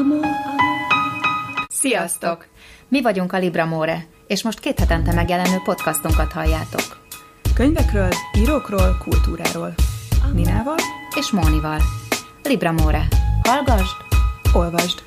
[0.00, 0.26] Amor.
[1.68, 2.46] Sziasztok!
[2.88, 7.06] Mi vagyunk a Libra More, és most két hetente megjelenő podcastunkat halljátok.
[7.54, 9.74] Könyvekről, írókról, kultúráról.
[10.32, 10.76] Ninával
[11.16, 11.80] és Mónival.
[12.42, 13.02] Libra More.
[13.42, 13.96] Hallgasd,
[14.54, 15.02] olvasd.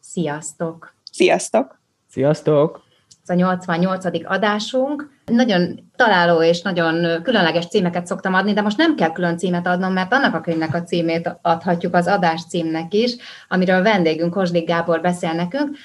[0.00, 0.94] Sziasztok!
[1.12, 1.80] Sziasztok!
[2.10, 2.82] Sziasztok!
[3.22, 4.04] Ez a 88.
[4.24, 5.13] adásunk.
[5.24, 9.92] Nagyon találó és nagyon különleges címeket szoktam adni, de most nem kell külön címet adnom,
[9.92, 13.16] mert annak a könyvnek a címét adhatjuk az adás címnek is,
[13.48, 15.76] amiről a vendégünk Hoslik Gábor beszél nekünk.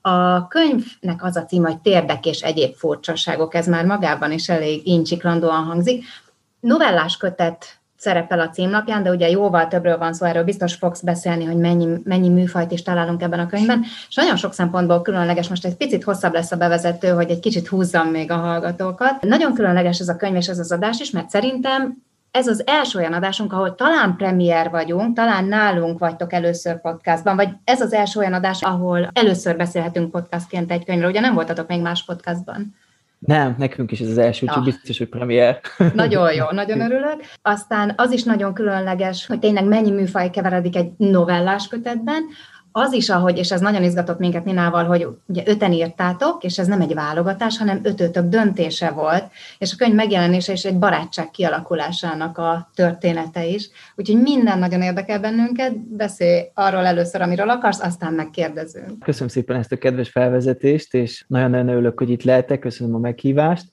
[0.00, 4.86] A könyvnek az a cím, hogy Térdek és egyéb furcsaságok, ez már magában is elég
[4.86, 6.04] incsiklandóan hangzik.
[6.60, 11.44] Novellás kötet szerepel a címlapján, de ugye jóval többről van szó, erről biztos fogsz beszélni,
[11.44, 15.64] hogy mennyi, mennyi műfajt is találunk ebben a könyvben, és nagyon sok szempontból különleges, most
[15.64, 19.20] egy picit hosszabb lesz a bevezető, hogy egy kicsit húzzam még a hallgatókat.
[19.20, 22.98] Nagyon különleges ez a könyv és ez az adás is, mert szerintem ez az első
[22.98, 28.20] olyan adásunk, ahol talán premier vagyunk, talán nálunk vagytok először podcastban, vagy ez az első
[28.20, 31.10] olyan adás, ahol először beszélhetünk podcastként egy könyvről.
[31.10, 32.74] Ugye nem voltatok még más podcastban?
[33.26, 35.60] Nem, nekünk is ez az első, csak biztos, hogy premier.
[35.94, 37.20] Nagyon jó, nagyon örülök.
[37.42, 42.22] Aztán az is nagyon különleges, hogy tényleg mennyi műfaj keveredik egy novellás kötetben,
[42.72, 46.66] az is, ahogy, és ez nagyon izgatott minket Ninával, hogy ugye öten írtátok, és ez
[46.66, 49.24] nem egy válogatás, hanem ötötök döntése volt,
[49.58, 53.70] és a könyv megjelenése is egy barátság kialakulásának a története is.
[53.96, 59.02] Úgyhogy minden nagyon érdekel bennünket, beszélj arról először, amiről akarsz, aztán megkérdezünk.
[59.04, 63.64] Köszönöm szépen ezt a kedves felvezetést, és nagyon-nagyon örülök, hogy itt lehetek, köszönöm a meghívást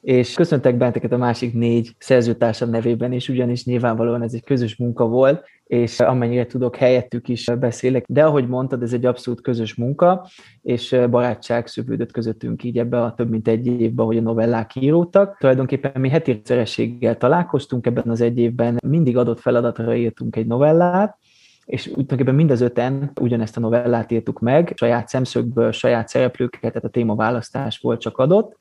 [0.00, 5.06] és köszöntek benneteket a másik négy szerzőtársam nevében is, ugyanis nyilvánvalóan ez egy közös munka
[5.06, 8.04] volt, és amennyire tudok, helyettük is beszélek.
[8.08, 10.26] De ahogy mondtad, ez egy abszolút közös munka,
[10.62, 15.36] és barátság szövődött közöttünk így ebbe a több mint egy évben, hogy a novellák íródtak.
[15.38, 21.18] Tulajdonképpen mi heti szerességgel találkoztunk ebben az egy évben, mindig adott feladatra írtunk egy novellát,
[21.64, 26.60] és úgy tulajdonképpen mind az öten ugyanezt a novellát írtuk meg, saját szemszögből, saját szereplőket,
[26.60, 28.56] tehát a témaválasztás volt csak adott,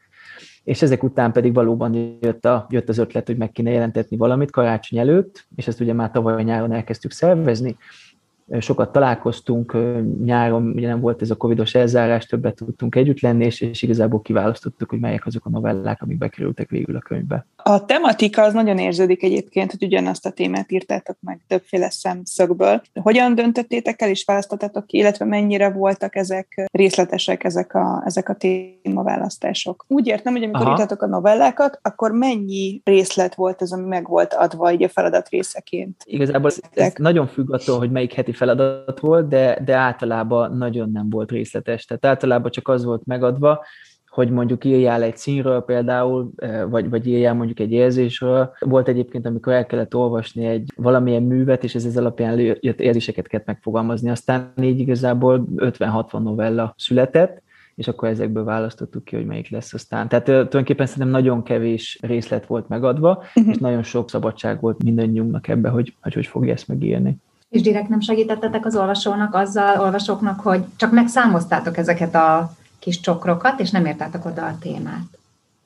[0.64, 4.52] és ezek után pedig valóban jött, a, jött az ötlet, hogy meg kéne jelentetni valamit
[4.52, 7.78] karácsony előtt, és ezt ugye már tavaly nyáron elkezdtük szervezni,
[8.60, 9.78] sokat találkoztunk,
[10.24, 14.22] nyáron ugye nem volt ez a covidos elzárás, többet tudtunk együtt lenni, és, és igazából
[14.22, 17.46] kiválasztottuk, hogy melyek azok a novellák, amik bekerültek végül a könyvbe.
[17.56, 22.82] A tematika az nagyon érződik egyébként, hogy ugyanazt a témát írtátok meg többféle szemszögből.
[23.02, 28.36] Hogyan döntöttétek el és választottátok ki, illetve mennyire voltak ezek részletesek, ezek a, ezek a
[28.36, 29.86] témaválasztások?
[29.88, 30.72] Úgy értem, hogy amikor Aha.
[30.72, 35.30] írtatok a novellákat, akkor mennyi részlet volt ez, ami meg volt adva így a feladat
[35.30, 36.04] részeként?
[36.06, 41.10] Igazából ez nagyon függ attól, hogy melyik heti feladat volt, de, de általában nagyon nem
[41.10, 41.86] volt részletes.
[41.86, 43.66] Tehát általában csak az volt megadva,
[44.10, 46.32] hogy mondjuk írjál egy színről például,
[46.70, 48.52] vagy, vagy írjál mondjuk egy érzésről.
[48.60, 53.28] Volt egyébként, amikor el kellett olvasni egy valamilyen művet, és ez ez alapján jött érzéseket
[53.28, 54.10] kellett megfogalmazni.
[54.10, 57.42] Aztán így igazából 50-60 novella született,
[57.76, 60.08] és akkor ezekből választottuk ki, hogy melyik lesz aztán.
[60.08, 63.54] Tehát tulajdonképpen szerintem nagyon kevés részlet volt megadva, uh-huh.
[63.54, 67.18] és nagyon sok szabadság volt mindannyiunknak ebbe, hogy, hogy hogy fogja ezt megírni.
[67.50, 73.60] És direkt nem segítettetek az olvasónak azzal, olvasóknak, hogy csak megszámoztátok ezeket a kis csokrokat,
[73.60, 75.19] és nem értátok oda a témát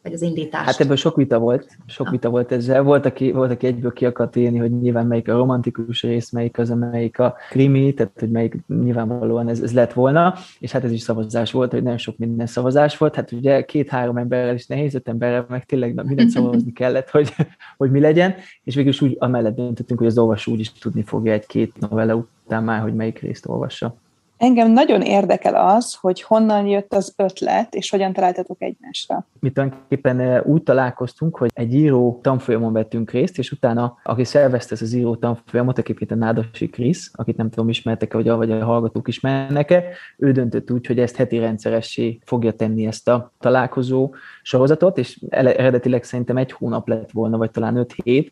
[0.03, 0.65] vagy az indítást?
[0.65, 2.83] Hát ebből sok vita volt, sok vita volt ezzel.
[2.83, 6.57] Volt, aki, volt, aki egyből ki akart írni, hogy nyilván melyik a romantikus rész, melyik
[6.57, 10.91] az, melyik a krimi, tehát hogy melyik nyilvánvalóan ez, ez lett volna, és hát ez
[10.91, 13.15] is szavazás volt, hogy nagyon sok minden szavazás volt.
[13.15, 17.33] Hát ugye két-három emberrel is nehéz, öt emberrel meg tényleg mindent szavazni kellett, hogy,
[17.77, 21.03] hogy mi legyen, és végül is úgy amellett döntöttünk, hogy az olvasó úgy is tudni
[21.03, 23.95] fogja egy-két novella után már, hogy melyik részt olvassa.
[24.43, 29.27] Engem nagyon érdekel az, hogy honnan jött az ötlet, és hogyan találtatok egymásra.
[29.39, 34.73] Mi tulajdonképpen eh, úgy találkoztunk, hogy egy író tanfolyamon vettünk részt, és utána, aki szervezte
[34.73, 38.51] ezt az író tanfolyamot, egyébként a Nádasi Krisz, akit nem tudom, ismertek-e, vagy a, vagy
[38.51, 39.83] a hallgatók ismernek-e,
[40.17, 46.03] ő döntött úgy, hogy ezt heti rendszeressé fogja tenni ezt a találkozó sorozatot, és eredetileg
[46.03, 48.31] szerintem egy hónap lett volna, vagy talán öt hét,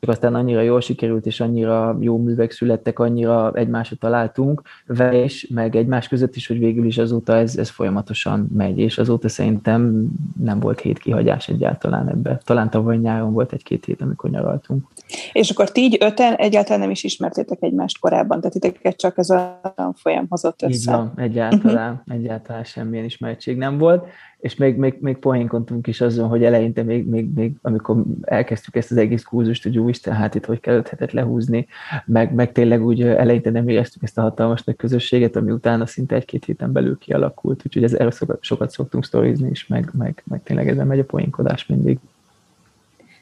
[0.00, 5.46] csak aztán annyira jól sikerült, és annyira jó művek születtek, annyira egymásra találtunk vele is,
[5.54, 10.08] meg egymás között is, hogy végül is azóta ez, ez folyamatosan megy, és azóta szerintem
[10.42, 12.40] nem volt hét kihagyás egyáltalán ebbe.
[12.44, 14.86] Talán tavaly nyáron volt egy-két hét, amikor nyaraltunk.
[15.32, 19.30] És akkor ti így öten egyáltalán nem is ismertétek egymást korábban, tehát titeket csak ez
[19.30, 19.60] a
[19.94, 20.74] folyam hozott össze.
[20.74, 22.14] Így van, egyáltalán, uh-huh.
[22.14, 24.06] egyáltalán semmilyen ismertség nem volt
[24.40, 28.90] és még, még, még poénkodtunk is azon, hogy eleinte még, még, még amikor elkezdtük ezt
[28.90, 31.66] az egész kurzust, hogy úristen, hát itt hogy kell öt lehúzni,
[32.06, 36.14] meg, meg tényleg úgy eleinte nem éreztük ezt a hatalmas nagy közösséget, ami utána szinte
[36.14, 40.42] egy-két héten belül kialakult, úgyhogy ez, erről sokat, sokat szoktunk sztorizni is, meg, meg, meg
[40.42, 41.98] tényleg ezen megy a poénkodás mindig.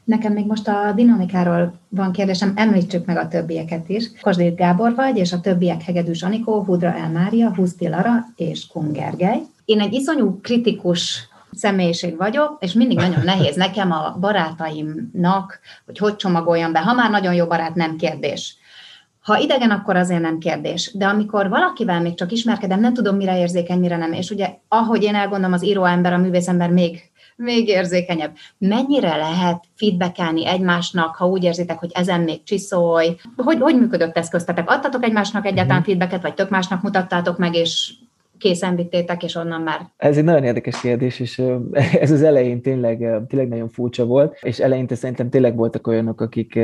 [0.05, 4.21] Nekem még most a dinamikáról van kérdésem, említsük meg a többieket is.
[4.21, 8.93] Kosdét Gábor vagy, és a többiek Hegedűs Anikó, Hudra El Mária, Huszti Lara és Kun.
[9.67, 16.17] Én egy iszonyú kritikus személyiség vagyok, és mindig nagyon nehéz nekem a barátaimnak, hogy hogy
[16.17, 16.79] csomagoljam be.
[16.79, 18.57] Ha már nagyon jó barát, nem kérdés.
[19.21, 20.91] Ha idegen, akkor azért nem kérdés.
[20.95, 24.13] De amikor valakivel még csak ismerkedem, nem tudom, mire érzékeny, mire nem.
[24.13, 28.35] És ugye, ahogy én elgondolom, az íróember, a művészember még még érzékenyebb.
[28.59, 33.17] Mennyire lehet feedbackelni egymásnak, ha úgy érzitek, hogy ezen még csiszolj?
[33.37, 34.71] Hogy, hogy működött ez köztetek?
[34.71, 35.89] Adtatok egymásnak egyáltalán mhm.
[35.89, 37.93] feedbacket, vagy tök másnak mutattátok meg, és
[38.39, 39.81] készen vittétek, és onnan már?
[39.97, 41.43] Ez egy nagyon érdekes kérdés, és
[42.01, 42.99] ez az elején tényleg,
[43.29, 46.59] tényleg nagyon furcsa volt, és eleinte szerintem tényleg voltak olyanok, akik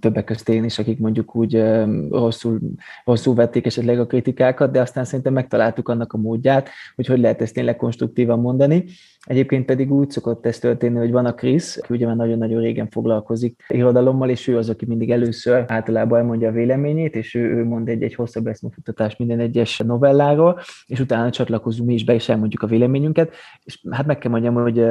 [0.00, 1.62] többek közt én is, akik mondjuk úgy
[2.10, 2.58] rosszul,
[3.04, 7.42] rosszul vették esetleg a kritikákat, de aztán szerintem megtaláltuk annak a módját, hogy hogy lehet
[7.42, 8.84] ezt tényleg konstruktívan mondani.
[9.26, 12.88] Egyébként pedig úgy szokott ez történni, hogy van a Krisz, aki ugye már nagyon-nagyon régen
[12.88, 17.64] foglalkozik irodalommal, és ő az, aki mindig először általában elmondja a véleményét, és ő, ő
[17.64, 22.62] mond egy-egy hosszabb eszmefutatást minden egyes novelláról, és utána csatlakozunk mi is be, és elmondjuk
[22.62, 23.34] a véleményünket,
[23.64, 24.84] és hát meg kell mondjam, hogy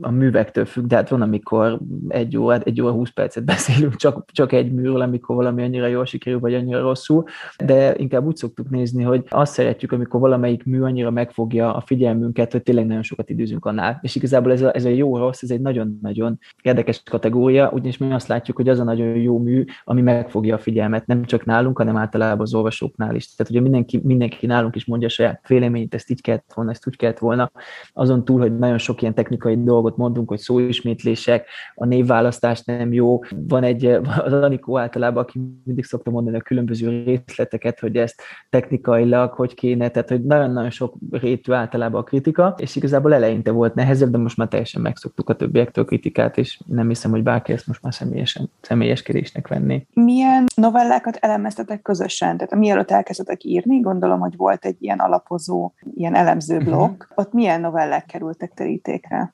[0.00, 4.30] a művektől függ, de hát van, amikor egy óra, egy óra, húsz percet beszélünk csak,
[4.32, 7.24] csak egy műről, amikor valami annyira jól sikerül, vagy annyira rosszul,
[7.64, 12.52] de inkább úgy szoktuk nézni, hogy azt szeretjük, amikor valamelyik mű annyira megfogja a figyelmünket,
[12.52, 13.98] hogy tényleg nagyon sokat időzünk annál.
[14.02, 18.28] És igazából ez a, ez a jó-rossz, ez egy nagyon-nagyon érdekes kategória, ugyanis mi azt
[18.28, 21.96] látjuk, hogy az a nagyon jó mű, ami megfogja a figyelmet, nem csak nálunk, hanem
[21.96, 23.34] általában az olvasóknál is.
[23.34, 26.96] Tehát ugye mindenki, mindenki nálunk is mondja saját véleményt, ezt így kellett volna, ezt úgy
[26.96, 27.50] kellett volna.
[27.92, 33.20] Azon túl, hogy nagyon sok ilyen technikai dolgot mondunk, hogy szóismétlések, a névválasztás nem jó.
[33.48, 33.86] Van egy,
[34.24, 39.88] az Anikó általában, aki mindig szokta mondani a különböző részleteket, hogy ezt technikailag hogy kéne,
[39.88, 44.36] tehát hogy nagyon-nagyon sok rétű általában a kritika, és igazából eleinte volt nehezebb, de most
[44.36, 48.50] már teljesen megszoktuk a többiektől kritikát, és nem hiszem, hogy bárki ezt most már személyesen,
[48.60, 49.86] személyeskedésnek venni.
[49.92, 52.36] Milyen novellákat elemeztetek közösen?
[52.36, 57.02] Tehát mielőtt elkezdtetek írni, gondolom, hogy volt egy ilyen alapozó, ilyen elemző blokk.
[57.02, 57.18] Uh-huh.
[57.18, 59.32] Ott milyen novellák kerültek terítékre?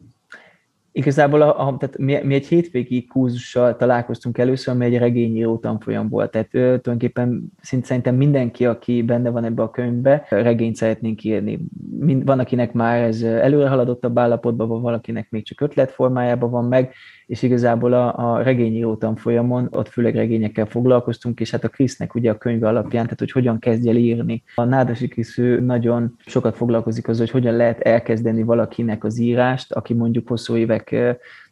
[0.98, 6.08] Igazából a, a, tehát mi, mi egy hétvégi kurzussal találkoztunk először, ami egy regényíró tanfolyam
[6.08, 6.30] volt.
[6.30, 11.58] Tehát ő, tulajdonképpen szinte szerintem mindenki, aki benne van ebbe a könyvbe, regényt szeretnénk írni.
[11.98, 16.92] Mind, van, akinek már ez előre haladottabb állapotban van, valakinek még csak ötletformájában van meg,
[17.28, 22.30] és igazából a, a regényíró tanfolyamon ott főleg regényekkel foglalkoztunk, és hát a Krisznek ugye
[22.30, 24.42] a könyve alapján, tehát hogy hogyan kezdj el írni.
[24.54, 29.94] A Nádasi Krisz nagyon sokat foglalkozik az, hogy hogyan lehet elkezdeni valakinek az írást, aki
[29.94, 30.96] mondjuk hosszú évek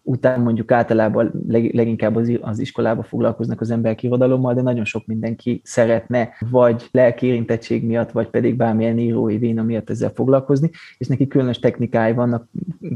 [0.06, 5.06] után mondjuk általában leg, leginkább az, az iskolába foglalkoznak az emberek irodalommal, de nagyon sok
[5.06, 11.06] mindenki szeretne vagy lelki érintettség miatt, vagy pedig bármilyen írói véna miatt ezzel foglalkozni, és
[11.06, 12.48] neki különös technikái vannak,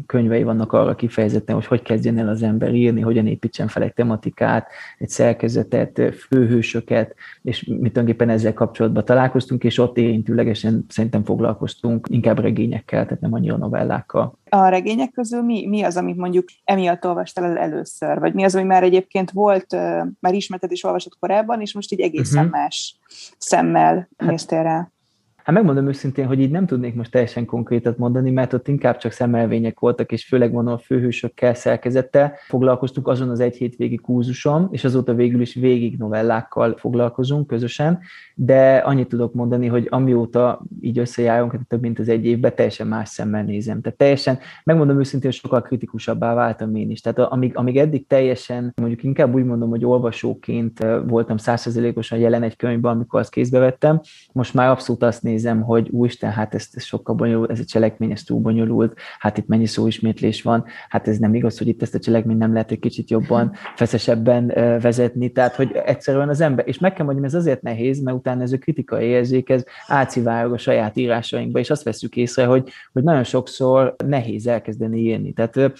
[0.06, 3.94] könyvei vannak arra kifejezetten, hogy hogy kezdjen el az ember írni, hogyan építsen fel egy
[3.94, 12.06] tematikát, egy szerkezetet, főhősöket, és mi tulajdonképpen ezzel kapcsolatban találkoztunk, és ott érintőlegesen szerintem foglalkoztunk
[12.10, 14.38] inkább regényekkel, tehát nem annyira novellákkal.
[14.48, 18.18] A regények közül mi, mi az, amit mondjuk emiatt olvastál el először?
[18.18, 19.72] Vagy mi az, ami már egyébként volt,
[20.20, 22.60] már ismerted és olvasott korábban, és most így egészen uh-huh.
[22.60, 22.98] más
[23.38, 24.90] szemmel hát, néztél rá?
[25.50, 29.12] Hát megmondom őszintén, hogy így nem tudnék most teljesen konkrétat mondani, mert ott inkább csak
[29.12, 34.84] szemelvények voltak, és főleg mondom a főhősökkel szerkezettel foglalkoztunk azon az egy hétvégi kúzuson, és
[34.84, 37.98] azóta végül is végig novellákkal foglalkozunk közösen,
[38.34, 42.86] de annyit tudok mondani, hogy amióta így összejárunk, hát több mint az egy évben, teljesen
[42.86, 43.80] más szemmel nézem.
[43.80, 47.00] Tehát teljesen, megmondom őszintén, sokkal kritikusabbá váltam én is.
[47.00, 52.56] Tehát amíg, amíg eddig teljesen, mondjuk inkább úgy mondom, hogy olvasóként voltam százszerzelékosan jelen egy
[52.56, 54.00] könyvben, amikor azt kézbe vettem,
[54.32, 58.10] most már abszolút azt nézem, hogy úristen, hát ez, ez sokkal bonyolult, ez a cselekmény,
[58.10, 61.94] ez túl bonyolult, hát itt mennyi szóismétlés van, hát ez nem igaz, hogy itt ezt
[61.94, 64.46] a cselekményt nem lehet egy kicsit jobban, feszesebben
[64.80, 68.42] vezetni, tehát hogy egyszerűen az ember, és meg kell mondjam, ez azért nehéz, mert utána
[68.42, 73.02] ez a kritikai érzék, ez átszivárog a saját írásainkba, és azt veszük észre, hogy, hogy
[73.02, 75.32] nagyon sokszor nehéz elkezdeni írni.
[75.32, 75.72] Tehát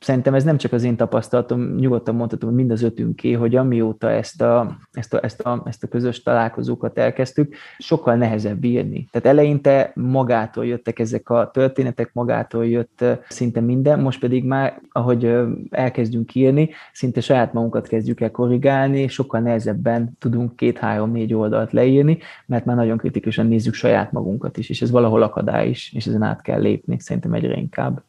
[0.00, 4.42] szerintem ez nem csak az én tapasztalatom, nyugodtan mondhatom, mind az ötünké, hogy amióta ezt
[4.42, 9.08] a, ezt, a, ezt, a, ezt a közös találkozókat elkezdtük, sokkal nehezebb írni.
[9.10, 15.34] Tehát eleinte magától jöttek ezek a történetek, magától jött szinte minden, most pedig már, ahogy
[15.70, 22.64] elkezdünk írni, szinte saját magunkat kezdjük el korrigálni, sokkal nehezebben tudunk két-három-négy oldalt leírni, mert
[22.64, 26.42] már nagyon kritikusan nézzük saját magunkat is, és ez valahol akadály is, és ezen át
[26.42, 28.02] kell lépni, szerintem egyre inkább.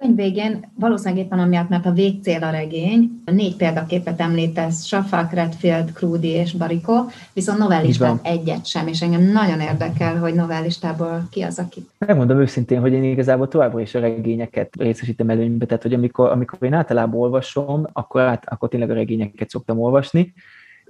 [0.00, 5.92] Könyv végén valószínűleg éppen amiatt, mert a végcél a regény, négy példaképet említesz, Shafak, Redfield,
[5.92, 6.94] Krúdi és Bariko,
[7.32, 11.86] viszont novellistát egyet sem, és engem nagyon érdekel, hogy novellistából ki az, aki.
[11.98, 16.58] Megmondom őszintén, hogy én igazából továbbra is a regényeket részesítem előnybe, tehát hogy amikor, amikor
[16.62, 20.32] én általában olvasom, akkor, át, akkor tényleg a regényeket szoktam olvasni,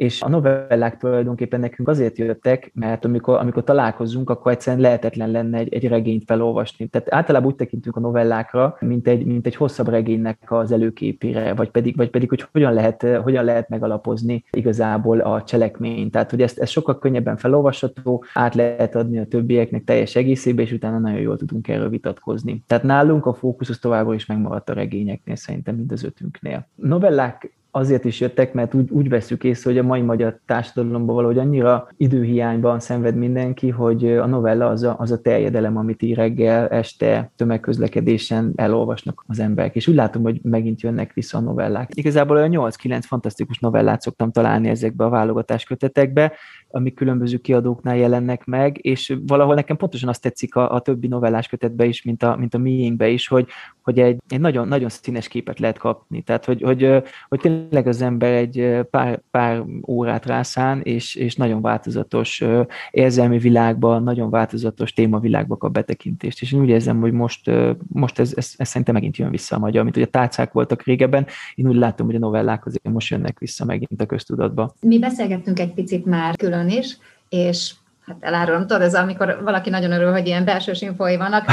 [0.00, 5.58] és a novellák tulajdonképpen nekünk azért jöttek, mert amikor, amikor találkozunk, akkor egyszerűen lehetetlen lenne
[5.58, 6.86] egy, egy regényt felolvasni.
[6.86, 11.70] Tehát általában úgy tekintünk a novellákra, mint egy, mint egy hosszabb regénynek az előképére, vagy
[11.70, 16.12] pedig, vagy pedig hogy hogyan lehet, hogyan lehet megalapozni igazából a cselekményt.
[16.12, 20.72] Tehát, hogy ezt, ez sokkal könnyebben felolvasható, át lehet adni a többieknek teljes egészébe, és
[20.72, 22.62] utána nagyon jól tudunk erről vitatkozni.
[22.66, 26.68] Tehát nálunk a fókusz továbbra is megmaradt a regényeknél, szerintem mind az ötünknél.
[26.74, 31.38] Novellák azért is jöttek, mert úgy, úgy veszük észre, hogy a mai magyar társadalomban valahogy
[31.38, 36.68] annyira időhiányban szenved mindenki, hogy a novella az a, az a terjedelem, amit így reggel,
[36.68, 39.74] este tömegközlekedésen elolvasnak az emberek.
[39.74, 41.90] És úgy látom, hogy megint jönnek vissza a novellák.
[41.94, 46.32] Igazából olyan 8-9 fantasztikus novellát szoktam találni ezekbe a válogatás kötetekbe,
[46.70, 51.48] amik különböző kiadóknál jelennek meg, és valahol nekem pontosan azt tetszik a, a többi novellás
[51.48, 53.48] kötetbe is, mint a, mint a miénkbe is, hogy,
[53.82, 56.22] hogy egy, egy nagyon, nagyon színes képet lehet kapni.
[56.22, 61.62] Tehát, hogy, hogy, hogy tényleg az ember egy pár, pár órát rászán, és, és nagyon
[61.62, 62.44] változatos
[62.90, 66.42] érzelmi világban, nagyon változatos témavilágba kap betekintést.
[66.42, 67.50] És én úgy érzem, hogy most,
[67.92, 70.82] most ez, ez, ez szerintem megint jön vissza a magyar, mint hogy a tárcák voltak
[70.82, 74.74] régebben, én úgy látom, hogy a novellák azért most jönnek vissza megint a köztudatba.
[74.80, 76.98] Mi beszélgettünk egy picit már külön is,
[77.28, 77.74] és
[78.10, 81.44] hát elárulom, tudod, ez amikor valaki nagyon örül, hogy ilyen belsős infói vannak.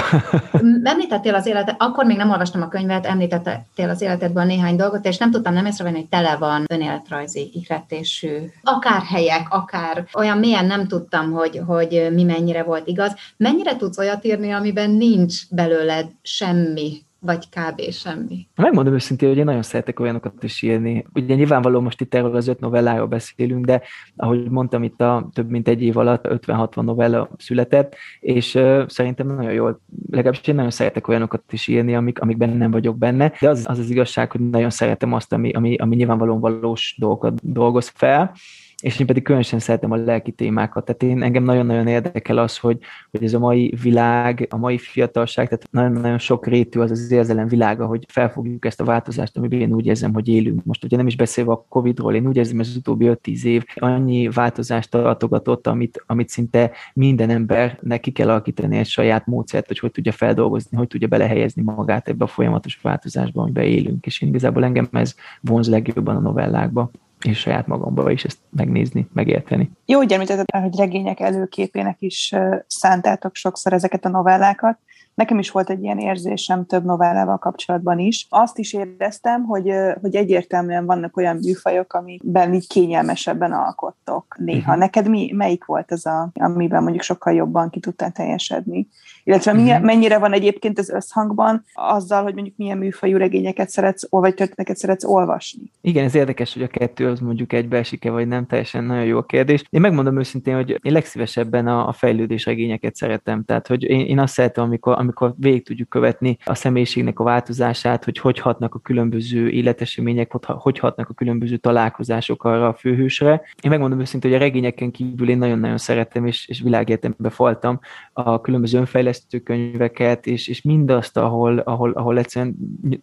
[0.83, 5.17] Említettél az életet, akkor még nem olvastam a könyvet, említettél az életedből néhány dolgot, és
[5.17, 10.87] nem tudtam nem észrevenni, hogy tele van önéletrajzi ihletésű, akár helyek, akár olyan mélyen nem
[10.87, 13.15] tudtam, hogy, hogy mi mennyire volt igaz.
[13.37, 17.91] Mennyire tudsz olyat írni, amiben nincs belőled semmi vagy kb.
[17.91, 18.47] semmi.
[18.55, 21.05] Megmondom őszintén, hogy én nagyon szeretek olyanokat is írni.
[21.13, 23.81] Ugye nyilvánvaló most itt erről az öt novelláról beszélünk, de
[24.15, 29.27] ahogy mondtam, itt a több mint egy év alatt 50-60 novella született, és uh, szerintem
[29.27, 29.81] nagyon jól,
[30.11, 33.79] legalábbis én nagyon szeretek olyanokat is írni, amik, amikben nem vagyok benne, de az az,
[33.79, 38.33] az igazság, hogy nagyon szeretem azt, ami, ami, ami nyilvánvalóan valós dolgokat dolgoz fel,
[38.81, 40.85] és én pedig különösen szeretem a lelki témákat.
[40.85, 42.77] Tehát én engem nagyon-nagyon érdekel az, hogy,
[43.11, 47.47] hogy ez a mai világ, a mai fiatalság, tehát nagyon-nagyon sok rétű az az érzelem
[47.47, 50.63] világa, hogy felfogjuk ezt a változást, amiben én úgy érzem, hogy élünk.
[50.63, 53.63] Most ugye nem is beszélve a Covid-ról, én úgy érzem, hogy az utóbbi 5-10 év
[53.75, 59.79] annyi változást tartogatott, amit, amit szinte minden ember neki kell alakítani egy saját módszert, hogy
[59.79, 64.05] hogy tudja feldolgozni, hogy tudja belehelyezni magát ebbe a folyamatos változásba, amiben élünk.
[64.05, 69.07] És én igazából engem ez vonz legjobban a novellákba és saját magamba is ezt megnézni,
[69.13, 69.71] megérteni.
[69.85, 72.33] Jó, hogy említetted, hogy regények előképének is
[72.67, 74.77] szántátok sokszor ezeket a novellákat.
[75.13, 78.27] Nekem is volt egy ilyen érzésem több novellával kapcsolatban is.
[78.29, 79.71] Azt is éreztem, hogy,
[80.01, 84.59] hogy egyértelműen vannak olyan műfajok, amiben így kényelmesebben alkottok néha.
[84.59, 84.77] Uh-huh.
[84.77, 88.87] Neked mi, melyik volt az, a, amiben mondjuk sokkal jobban ki tudtál teljesedni?
[89.27, 89.81] Illetve uh-huh.
[89.81, 95.03] mennyire van egyébként ez összhangban azzal, hogy mondjuk milyen műfajú regényeket szeretsz, vagy történeteket szeretsz
[95.03, 95.61] olvasni?
[95.81, 99.23] Igen, ez érdekes, hogy a kettő az mondjuk egybeesik-e, vagy nem, teljesen nagyon jó a
[99.23, 99.63] kérdés.
[99.69, 103.43] Én megmondom őszintén, hogy én legszívesebben a, a fejlődés regényeket szeretem.
[103.43, 108.03] Tehát, hogy én, én azt szeretem, amikor, amikor végig tudjuk követni a személyiségnek a változását,
[108.03, 113.41] hogy hogy hatnak a különböző életesemények, hogy hatnak a különböző találkozások arra a főhősre.
[113.61, 117.79] Én megmondom őszintén, hogy a regényeken kívül én nagyon-nagyon szeretem, és, és világértembe faltam
[118.13, 122.55] a különböző önfejlesztő könyveket, és, és mindazt, ahol, ahol, ahol egyszerűen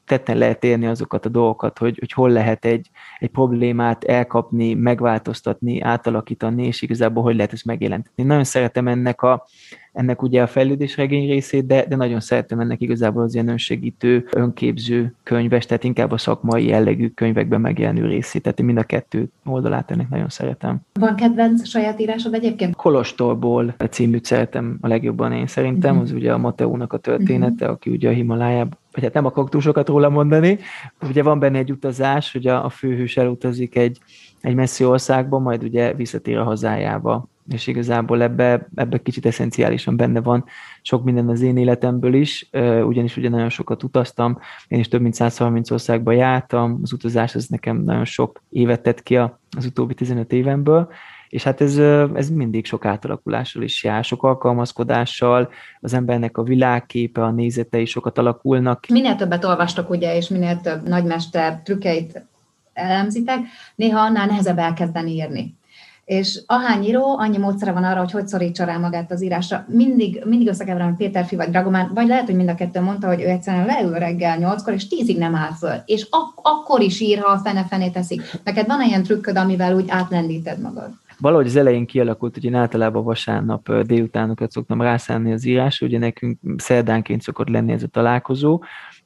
[0.07, 5.81] tetten lehet érni azokat a dolgokat, hogy, hogy hol lehet egy, egy problémát elkapni, megváltoztatni,
[5.81, 8.29] átalakítani, és igazából hogy lehet ezt megjelenteni.
[8.29, 9.47] Nagyon szeretem ennek a,
[9.95, 15.15] ennek ugye a fejlődésregény részét, de, de nagyon szeretem ennek igazából az ilyen önsegítő, önképző
[15.23, 19.91] könyves, tehát inkább a szakmai jellegű könyvekben megjelenő részét, tehát én mind a kettő oldalát
[19.91, 20.81] ennek nagyon szeretem.
[20.93, 22.77] Van kedvenc saját írásod egyébként?
[22.77, 26.11] Kolostorból címűt szeretem a legjobban én szerintem, uh-huh.
[26.11, 27.71] az ugye a Mateónak a története, uh-huh.
[27.71, 30.59] aki ugye a Himalájában vagy hát nem akarok túl sokat róla mondani.
[31.09, 33.99] Ugye van benne egy utazás, hogy a, a főhős elutazik egy,
[34.41, 40.21] egy messzi országba, majd ugye visszatér a hazájába és igazából ebbe, ebbe kicsit eszenciálisan benne
[40.21, 40.45] van
[40.83, 42.49] sok minden az én életemből is,
[42.85, 47.47] ugyanis ugye nagyon sokat utaztam, én is több mint 130 országba jártam, az utazás az
[47.47, 49.17] nekem nagyon sok évet tett ki
[49.57, 50.89] az utóbbi 15 évemből,
[51.29, 51.79] és hát ez,
[52.15, 58.19] ez mindig sok átalakulással is jár, sok alkalmazkodással, az embernek a világképe, a nézetei sokat
[58.19, 58.87] alakulnak.
[58.89, 62.23] Minél többet olvastok, ugye, és minél több nagymester trükkeit
[62.73, 63.39] elemzitek,
[63.75, 65.55] néha annál nehezebb elkezdeni írni
[66.05, 69.65] és ahány író, annyi módszere van arra, hogy hogy szorítsa rá magát az írásra.
[69.69, 73.29] Mindig, mindig összekeverem Péterfi vagy Dragomán, vagy lehet, hogy mind a kettő mondta, hogy ő
[73.29, 75.77] egyszerűen leül reggel nyolckor, és tízig nem áll föl.
[75.85, 78.23] És ak- akkor is ír, ha a fene-fené teszik.
[78.45, 80.91] Neked van ilyen trükköd, amivel úgy átlendíted magad?
[81.19, 86.39] valahogy az elején kialakult, hogy én általában vasárnap délutánokat szoktam rászállni az írás, ugye nekünk
[86.57, 88.63] szerdánként szokott lenni ez a találkozó,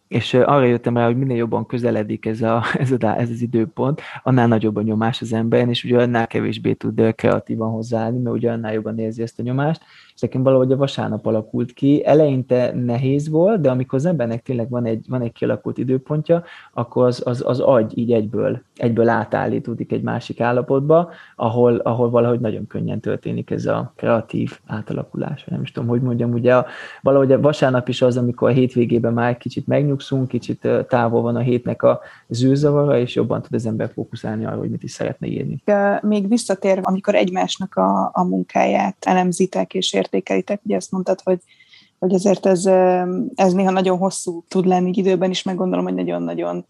[0.09, 4.01] és arra jöttem rá, hogy minél jobban közeledik ez, a, ez, a, ez az időpont,
[4.23, 8.51] annál nagyobb a nyomás az emberen, és ugye annál kevésbé tud kreatívan hozzáállni, mert ugye
[8.51, 9.81] annál jobban érzi ezt a nyomást,
[10.19, 12.07] és nekem valahogy a vasárnap alakult ki.
[12.07, 17.07] Eleinte nehéz volt, de amikor az embernek tényleg van egy, van egy kialakult időpontja, akkor
[17.07, 22.67] az, az, az agy így egyből, egyből átállítódik egy másik állapotba, ahol, ahol valahogy nagyon
[22.67, 25.45] könnyen történik ez a kreatív átalakulás.
[25.45, 26.67] Nem is tudom, hogy mondjam, ugye a,
[27.03, 29.67] valahogy a vasárnap is az, amikor a hétvégében már egy kicsit
[29.99, 34.59] megnyugszunk, kicsit távol van a hétnek a zűrzavara, és jobban tud az ember fókuszálni arra,
[34.59, 35.63] hogy mit is szeretne írni.
[36.01, 40.61] Még visszatérve, amikor egymásnak a, a munkáját elemzitek és ért értékelitek.
[40.65, 41.39] Ugye ezt mondtad, hogy,
[41.99, 42.67] hogy ezért ez,
[43.35, 46.67] ez néha nagyon hosszú tud lenni időben is, meg gondolom, hogy nagyon-nagyon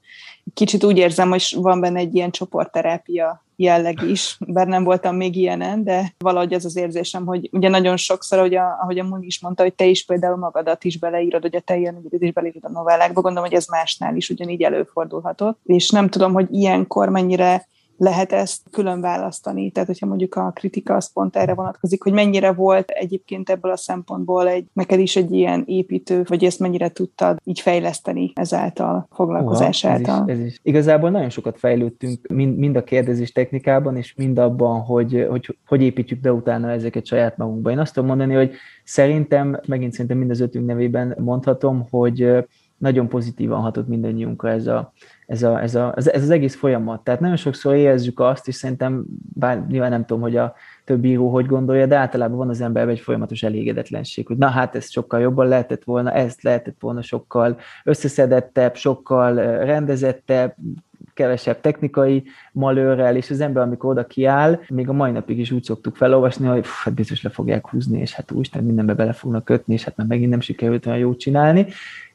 [0.54, 5.36] kicsit úgy érzem, hogy van benne egy ilyen csoportterápia jelleg is, bár nem voltam még
[5.36, 9.26] ilyenen, de valahogy ez az érzésem, hogy ugye nagyon sokszor, ahogy a, ahogy a Muni
[9.26, 12.64] is mondta, hogy te is például magadat is beleírod, hogy a te ilyen is beleírod
[12.64, 17.66] a novellákba, gondolom, hogy ez másnál is ugyanígy előfordulhatott, és nem tudom, hogy ilyenkor mennyire
[17.98, 19.70] lehet ezt külön választani.
[19.70, 23.76] Tehát, hogyha mondjuk a kritika az pont erre vonatkozik, hogy mennyire volt egyébként ebből a
[23.76, 29.84] szempontból egy, neked is egy ilyen építő, vagy ezt mennyire tudtad így fejleszteni ezáltal, foglalkozás
[29.84, 30.24] Uha, által.
[30.30, 30.58] Ez is, ez is.
[30.62, 35.82] Igazából nagyon sokat fejlődtünk mind, mind a kérdezés technikában, és mind abban, hogy, hogy hogy
[35.82, 37.70] építjük be utána ezeket saját magunkba.
[37.70, 38.52] Én azt tudom mondani, hogy
[38.84, 42.46] szerintem, megint szerintem mind az ötünk nevében mondhatom, hogy
[42.78, 44.92] nagyon pozitívan hatott mindannyiunkra ez, a,
[45.26, 47.04] ez, a, ez, a, ez, az egész folyamat.
[47.04, 49.04] Tehát nagyon sokszor érezzük azt, és szerintem,
[49.34, 50.54] bár nyilván nem tudom, hogy a
[50.84, 54.74] több író hogy gondolja, de általában van az emberben egy folyamatos elégedetlenség, hogy na hát
[54.74, 60.54] ez sokkal jobban lehetett volna, ezt lehetett volna sokkal összeszedettebb, sokkal rendezettebb,
[61.14, 65.62] kevesebb technikai malőrrel, és az ember, amikor oda kiáll, még a mai napig is úgy
[65.62, 69.44] szoktuk felolvasni, hogy pff, hát biztos le fogják húzni, és hát úgy, mindenbe bele fognak
[69.44, 71.66] kötni, és hát már megint nem sikerült olyan jót csinálni,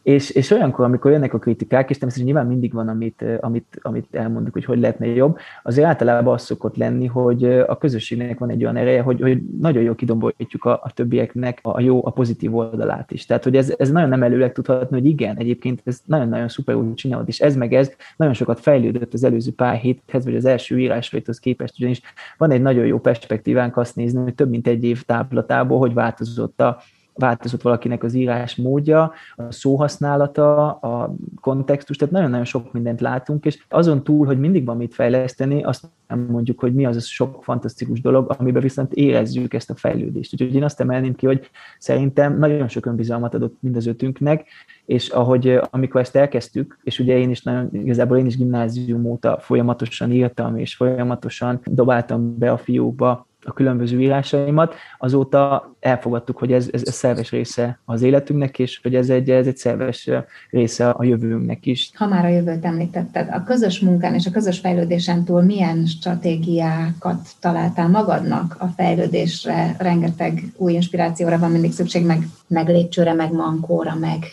[0.04, 4.16] és, és olyankor, amikor jönnek a kritikák, és természetesen nyilván mindig van, amit, amit, amit
[4.16, 8.64] elmondjuk, hogy hogy lehetne jobb, azért általában az szokott lenni, hogy a közösségnek van egy
[8.64, 13.12] olyan ereje, hogy, hogy nagyon jól kidomborítjuk a, a többieknek a jó, a pozitív oldalát
[13.12, 13.26] is.
[13.26, 16.94] Tehát, hogy ez, ez nagyon nem előleg tudhatni, hogy igen, egyébként ez nagyon-nagyon szuper úgy
[16.94, 20.80] csinálod, és ez meg ez nagyon sokat fejlődött az előző pár héthez, vagy az első
[20.80, 22.02] írásfajthoz képest, ugyanis
[22.38, 26.62] van egy nagyon jó perspektívánk azt nézni, hogy több mint egy év táblatából, hogy változott
[26.62, 26.82] a,
[27.14, 33.66] változott valakinek az írás módja, a szóhasználata, a kontextus, tehát nagyon-nagyon sok mindent látunk, és
[33.70, 37.44] azon túl, hogy mindig van mit fejleszteni, azt nem mondjuk, hogy mi az a sok
[37.44, 40.34] fantasztikus dolog, amiben viszont érezzük ezt a fejlődést.
[40.34, 41.50] Úgyhogy én azt emelném ki, hogy
[41.80, 44.48] szerintem nagyon sok önbizalmat adott mind az ötünknek,
[44.86, 49.38] és ahogy amikor ezt elkezdtük, és ugye én is nagyon, igazából én is gimnázium óta
[49.40, 56.70] folyamatosan írtam, és folyamatosan dobáltam be a fiókba a különböző írásaimat, azóta elfogadtuk, hogy ez,
[56.72, 60.10] ez, ez szerves része az életünknek, és hogy ez egy, ez egy szerves
[60.50, 61.92] része a jövőnknek is.
[61.94, 67.30] Ha már a jövőt említetted, a közös munkán és a közös fejlődésen túl milyen stratégiákat
[67.40, 69.76] találtál magadnak a fejlődésre?
[69.78, 74.24] Rengeteg új inspirációra van mindig szükség, meg, meg lépcsőre, meg mankóra, meg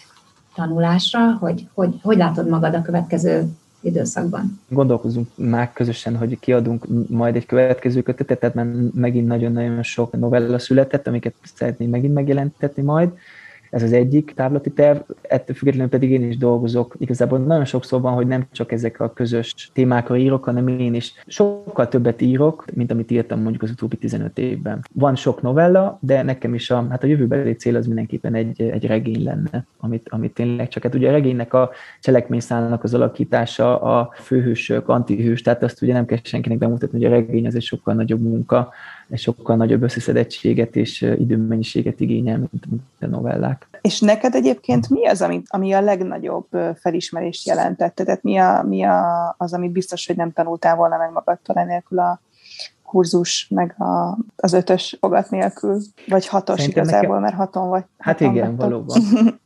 [0.54, 3.48] tanulásra, hogy, hogy hogy látod magad a következő
[3.80, 4.60] időszakban.
[4.68, 11.06] Gondolkozunk már közösen, hogy kiadunk majd egy következő kötetet, már megint nagyon-nagyon sok novella született,
[11.06, 13.08] amiket szeretnénk megint megjelentetni majd,
[13.70, 16.94] ez az egyik táblati terv, ettől függetlenül pedig én is dolgozok.
[16.98, 21.14] Igazából nagyon sokszor van, hogy nem csak ezek a közös témákra írok, hanem én is
[21.26, 24.84] sokkal többet írok, mint amit írtam mondjuk az utóbbi 15 évben.
[24.92, 28.86] Van sok novella, de nekem is a, hát a jövőbeli cél az mindenképpen egy, egy
[28.86, 34.12] regény lenne, amit, amit tényleg csak, hát ugye a regénynek a cselekményszállnak az alakítása, a
[34.14, 37.94] főhősök, antihős, tehát azt ugye nem kell senkinek bemutatni, hogy a regény az egy sokkal
[37.94, 38.72] nagyobb munka,
[39.16, 43.68] sokkal nagyobb összeszedettséget és időmennyiséget igényel, mint, mint a novellák.
[43.80, 48.04] És neked egyébként mi az, ami, ami a legnagyobb felismerést jelentette?
[48.04, 51.98] Tehát mi, a, mi a, az, amit biztos, hogy nem tanultál volna meg magadtól enélkül
[51.98, 52.20] a
[52.82, 57.22] kurzus, meg a, az ötös fogat nélkül, vagy hatos Szerintem igazából, nekem...
[57.22, 57.84] mert haton vagy.
[57.98, 58.68] Hát haton igen, vettem.
[58.68, 59.02] valóban.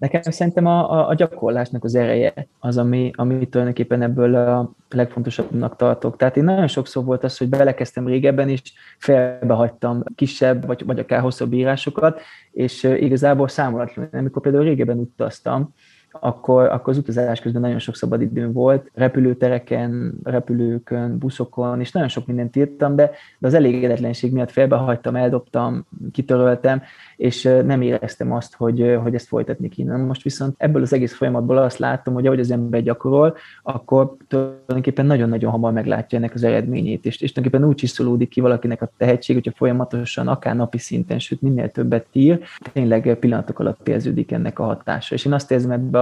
[0.00, 5.76] Nekem szerintem a, a, a gyakorlásnak az ereje az, ami, ami tulajdonképpen ebből a legfontosabbnak
[5.76, 6.16] tartok.
[6.16, 8.62] Tehát én nagyon sokszor volt az, hogy belekezdtem régebben, és
[8.98, 15.74] felbehagytam kisebb, vagy, vagy akár hosszabb írásokat, és igazából számolatlan, amikor például régebben utaztam,
[16.10, 22.08] akkor, akkor az utazás közben nagyon sok szabad időm volt, repülőtereken, repülőkön, buszokon, és nagyon
[22.08, 26.82] sok mindent írtam, de, de az elégedetlenség miatt félbehagytam, eldobtam, kitöröltem,
[27.16, 29.96] és nem éreztem azt, hogy, hogy ezt folytatni kéne.
[29.96, 35.06] Most viszont ebből az egész folyamatból azt látom, hogy ahogy az ember gyakorol, akkor tulajdonképpen
[35.06, 39.36] nagyon-nagyon hamar meglátja ennek az eredményét, és, és tulajdonképpen úgy csiszolódik ki valakinek a tehetség,
[39.36, 42.40] hogyha folyamatosan, akár napi szinten, sőt minél többet ír,
[42.72, 45.14] tényleg pillanatok alatt érződik ennek a hatása.
[45.14, 45.99] És én azt érzem ebbe,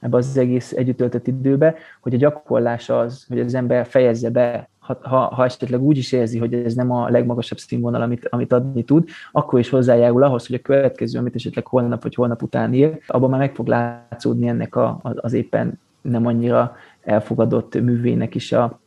[0.00, 4.68] ebbe az egész együtt töltött időbe, hogy a gyakorlás az, hogy az ember fejezze be.
[4.78, 8.82] Ha, ha esetleg úgy is érzi, hogy ez nem a legmagasabb színvonal, amit, amit adni
[8.82, 13.00] tud, akkor is hozzájárul ahhoz, hogy a következő, amit esetleg holnap vagy holnap után ír,
[13.06, 18.80] abban már meg fog látszódni ennek a, az éppen nem annyira elfogadott művének is a,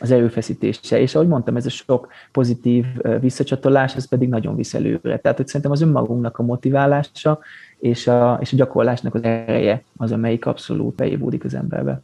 [0.00, 1.00] az erőfeszítése.
[1.00, 2.84] És ahogy mondtam, ez a sok pozitív
[3.20, 5.18] visszacsatolás, ez pedig nagyon visz előre.
[5.18, 7.38] Tehát, hogy szerintem az önmagunknak a motiválása
[7.78, 12.00] és a, és a gyakorlásnak az ereje az, amelyik abszolút beévódik az emberbe.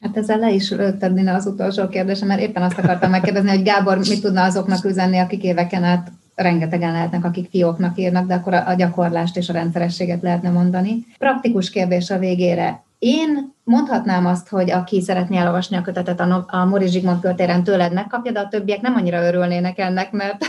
[0.00, 3.98] Hát ezzel le is lőtted az utolsó kérdésem, mert éppen azt akartam megkérdezni, hogy Gábor
[3.98, 8.74] mit tudna azoknak üzenni, akik éveken át rengetegen lehetnek, akik fióknak írnak, de akkor a
[8.76, 11.06] gyakorlást és a rendszerességet lehetne mondani.
[11.18, 12.82] Praktikus kérdés a végére.
[13.06, 17.92] Én mondhatnám azt, hogy aki szeretné elolvasni a kötetet a, a Mori Zsigmond költéren tőled
[17.92, 20.44] megkapja, de a többiek nem annyira örülnének ennek, mert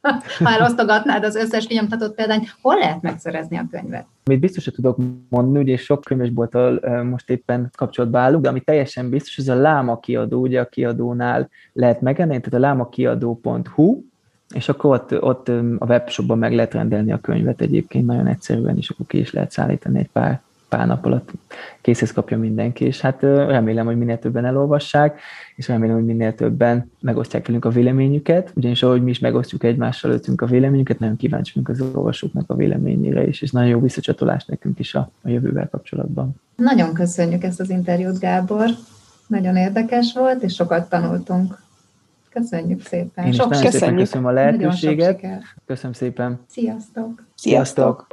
[0.44, 4.06] ha elosztogatnád az összes kinyomtatott példányt, hol lehet megszerezni a könyvet?
[4.24, 9.10] Amit biztos, hogy tudok mondani, ugye sok könyvesbolttal most éppen kapcsolatban állunk, de ami teljesen
[9.10, 14.02] biztos, ez a Láma kiadó, ugye a kiadónál lehet megenni, tehát a lámakiadó.hu,
[14.54, 18.90] és akkor ott, ott a webshopban meg lehet rendelni a könyvet egyébként nagyon egyszerűen, és
[18.90, 21.30] akkor ki is lehet szállítani egy pár pár nap alatt
[21.80, 25.20] készhez kapja mindenki, és hát remélem, hogy minél többen elolvassák,
[25.56, 30.10] és remélem, hogy minél többen megosztják velünk a véleményüket, ugyanis ahogy mi is megosztjuk egymással
[30.10, 34.44] ötünk a véleményünket, nagyon kíváncsi vagyunk az olvasóknak a véleményére is, és nagyon jó visszacsatolás
[34.44, 36.34] nekünk is a, a jövővel kapcsolatban.
[36.56, 38.66] Nagyon köszönjük ezt az interjút, Gábor.
[39.26, 41.64] Nagyon érdekes volt, és sokat tanultunk.
[42.30, 43.24] Köszönjük szépen.
[43.24, 45.20] Én is sok nagyon szépen köszönöm a lehetőséget.
[45.66, 46.40] Köszönöm szépen.
[46.46, 47.24] Sziasztok.
[47.34, 48.06] Sziasztok.